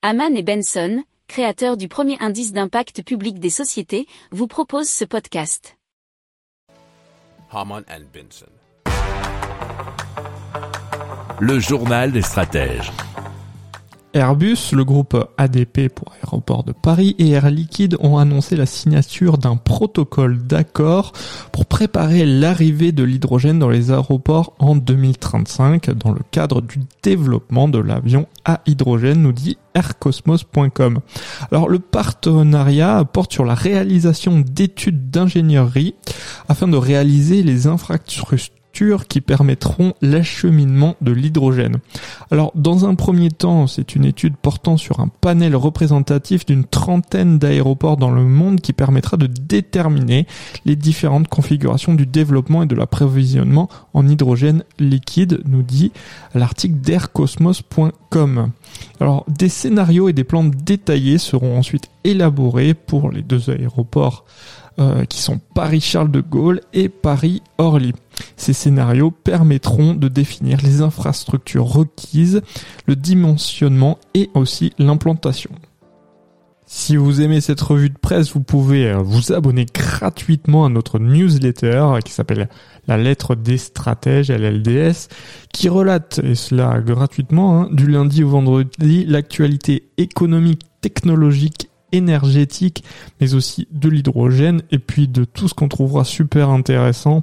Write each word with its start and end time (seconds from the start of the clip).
Haman 0.00 0.36
et 0.36 0.44
Benson, 0.44 1.02
créateurs 1.26 1.76
du 1.76 1.88
premier 1.88 2.16
indice 2.20 2.52
d'impact 2.52 3.02
public 3.02 3.40
des 3.40 3.50
sociétés, 3.50 4.06
vous 4.30 4.46
proposent 4.46 4.88
ce 4.88 5.04
podcast. 5.04 5.76
Haman 7.50 7.82
and 7.90 8.04
Benson. 8.14 8.46
Le 11.40 11.58
journal 11.58 12.12
des 12.12 12.22
stratèges. 12.22 12.92
Airbus, 14.14 14.72
le 14.72 14.84
groupe 14.84 15.16
ADP 15.36 15.88
pour 15.88 16.12
Aéroport 16.14 16.64
de 16.64 16.72
Paris 16.72 17.14
et 17.18 17.30
Air 17.30 17.50
Liquide 17.50 17.96
ont 18.00 18.18
annoncé 18.18 18.56
la 18.56 18.64
signature 18.64 19.38
d'un 19.38 19.56
protocole 19.56 20.38
d'accord 20.38 21.12
pour 21.52 21.66
préparer 21.66 22.24
l'arrivée 22.24 22.92
de 22.92 23.04
l'hydrogène 23.04 23.58
dans 23.58 23.68
les 23.68 23.90
aéroports 23.90 24.54
en 24.58 24.76
2035 24.76 25.90
dans 25.90 26.12
le 26.12 26.20
cadre 26.30 26.62
du 26.62 26.78
développement 27.02 27.68
de 27.68 27.78
l'avion 27.78 28.26
à 28.44 28.60
hydrogène, 28.66 29.20
nous 29.22 29.32
dit 29.32 29.58
aircosmos.com. 29.74 31.00
Alors 31.52 31.68
le 31.68 31.78
partenariat 31.78 33.04
porte 33.04 33.32
sur 33.32 33.44
la 33.44 33.54
réalisation 33.54 34.40
d'études 34.40 35.10
d'ingénierie 35.10 35.94
afin 36.48 36.66
de 36.66 36.76
réaliser 36.76 37.42
les 37.42 37.66
infrastructures 37.66 38.57
qui 39.08 39.20
permettront 39.20 39.94
l'acheminement 40.02 40.94
de 41.00 41.12
l'hydrogène. 41.12 41.78
Alors 42.30 42.52
dans 42.54 42.86
un 42.86 42.94
premier 42.94 43.30
temps, 43.30 43.66
c'est 43.66 43.94
une 43.94 44.04
étude 44.04 44.36
portant 44.36 44.76
sur 44.76 45.00
un 45.00 45.08
panel 45.08 45.56
représentatif 45.56 46.46
d'une 46.46 46.64
trentaine 46.64 47.38
d'aéroports 47.38 47.96
dans 47.96 48.10
le 48.10 48.22
monde 48.22 48.60
qui 48.60 48.72
permettra 48.72 49.16
de 49.16 49.26
déterminer 49.26 50.26
les 50.64 50.76
différentes 50.76 51.28
configurations 51.28 51.94
du 51.94 52.06
développement 52.06 52.62
et 52.62 52.66
de 52.66 52.76
l'approvisionnement 52.76 53.68
en 53.94 54.06
hydrogène 54.06 54.62
liquide, 54.78 55.42
nous 55.46 55.62
dit 55.62 55.92
l'article 56.34 56.76
d'aircosmos.com. 56.76 58.52
Alors 59.00 59.24
des 59.28 59.48
scénarios 59.48 60.08
et 60.08 60.12
des 60.12 60.24
plans 60.24 60.44
détaillés 60.44 61.18
seront 61.18 61.58
ensuite 61.58 61.90
élaborés 62.04 62.74
pour 62.74 63.10
les 63.10 63.22
deux 63.22 63.50
aéroports 63.50 64.24
euh, 64.78 65.04
qui 65.06 65.20
sont 65.20 65.40
Paris-Charles 65.54 66.12
de 66.12 66.20
Gaulle 66.20 66.60
et 66.72 66.88
Paris-Orly. 66.88 67.94
Ces 68.36 68.52
scénarios 68.52 69.10
permettront 69.10 69.94
de 69.94 70.08
définir 70.08 70.58
les 70.62 70.80
infrastructures 70.80 71.66
requises, 71.66 72.42
le 72.86 72.96
dimensionnement 72.96 73.98
et 74.14 74.30
aussi 74.34 74.72
l'implantation. 74.78 75.50
Si 76.70 76.96
vous 76.96 77.22
aimez 77.22 77.40
cette 77.40 77.62
revue 77.62 77.88
de 77.88 77.96
presse, 77.96 78.34
vous 78.34 78.42
pouvez 78.42 78.90
euh, 78.90 78.98
vous 78.98 79.32
abonner 79.32 79.64
gratuitement 79.64 80.66
à 80.66 80.68
notre 80.68 80.98
newsletter 80.98 81.94
qui 82.04 82.12
s'appelle 82.12 82.50
La 82.86 82.98
lettre 82.98 83.34
des 83.34 83.56
stratèges, 83.56 84.30
LLDS, 84.30 85.08
qui 85.50 85.70
relate, 85.70 86.20
et 86.22 86.34
cela 86.34 86.78
gratuitement, 86.82 87.62
hein, 87.62 87.68
du 87.72 87.86
lundi 87.86 88.22
au 88.22 88.28
vendredi, 88.28 89.06
l'actualité 89.06 89.88
économique, 89.96 90.66
technologique 90.82 91.70
énergétique, 91.92 92.84
mais 93.18 93.32
aussi 93.32 93.66
de 93.70 93.88
l'hydrogène 93.88 94.60
et 94.70 94.78
puis 94.78 95.08
de 95.08 95.24
tout 95.24 95.48
ce 95.48 95.54
qu'on 95.54 95.68
trouvera 95.68 96.04
super 96.04 96.50
intéressant 96.50 97.22